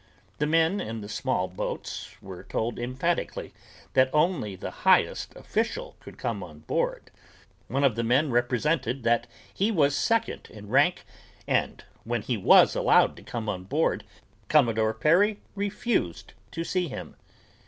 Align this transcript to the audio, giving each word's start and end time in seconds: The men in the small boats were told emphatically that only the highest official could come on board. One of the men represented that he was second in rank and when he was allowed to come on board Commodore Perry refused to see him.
The 0.39 0.47
men 0.47 0.79
in 0.81 1.01
the 1.01 1.07
small 1.07 1.47
boats 1.47 2.19
were 2.23 2.41
told 2.43 2.79
emphatically 2.79 3.53
that 3.93 4.09
only 4.11 4.55
the 4.55 4.71
highest 4.81 5.35
official 5.35 5.95
could 5.99 6.17
come 6.17 6.41
on 6.41 6.61
board. 6.61 7.11
One 7.67 7.83
of 7.83 7.93
the 7.93 8.03
men 8.03 8.31
represented 8.31 9.03
that 9.03 9.27
he 9.53 9.69
was 9.69 9.95
second 9.95 10.47
in 10.49 10.69
rank 10.69 11.03
and 11.47 11.83
when 12.03 12.23
he 12.23 12.35
was 12.35 12.75
allowed 12.75 13.15
to 13.17 13.21
come 13.21 13.47
on 13.47 13.65
board 13.65 14.03
Commodore 14.49 14.95
Perry 14.95 15.39
refused 15.53 16.33
to 16.49 16.63
see 16.63 16.87
him. 16.87 17.15